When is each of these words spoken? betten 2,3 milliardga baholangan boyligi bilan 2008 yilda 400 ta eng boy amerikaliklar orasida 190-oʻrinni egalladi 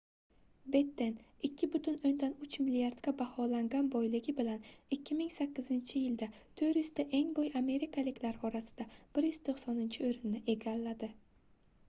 betten 0.75 1.17
2,3 1.47 2.63
milliardga 2.63 3.13
baholangan 3.19 3.91
boyligi 3.95 4.33
bilan 4.39 4.63
2008 4.95 5.99
yilda 5.99 6.27
400 6.63 6.89
ta 7.01 7.05
eng 7.19 7.29
boy 7.41 7.47
amerikaliklar 7.61 8.39
orasida 8.51 8.87
190-oʻrinni 9.21 10.41
egalladi 10.55 11.11